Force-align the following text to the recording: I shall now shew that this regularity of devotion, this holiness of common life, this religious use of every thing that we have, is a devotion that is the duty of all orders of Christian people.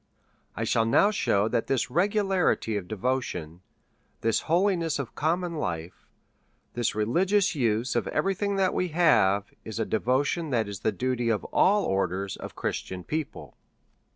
I 0.55 0.63
shall 0.63 0.87
now 0.87 1.11
shew 1.11 1.47
that 1.49 1.67
this 1.67 1.91
regularity 1.91 2.75
of 2.75 2.87
devotion, 2.87 3.61
this 4.21 4.39
holiness 4.49 4.97
of 4.97 5.13
common 5.13 5.53
life, 5.53 6.07
this 6.73 6.95
religious 6.95 7.53
use 7.53 7.95
of 7.95 8.07
every 8.07 8.33
thing 8.33 8.55
that 8.55 8.73
we 8.73 8.87
have, 8.87 9.53
is 9.63 9.77
a 9.79 9.85
devotion 9.85 10.49
that 10.49 10.67
is 10.67 10.79
the 10.79 10.91
duty 10.91 11.29
of 11.29 11.43
all 11.53 11.83
orders 11.85 12.35
of 12.35 12.55
Christian 12.55 13.03
people. 13.03 13.55